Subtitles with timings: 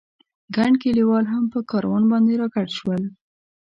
[0.55, 3.03] ګڼ کلیوال هم په کاروان باندې را ګډ شول.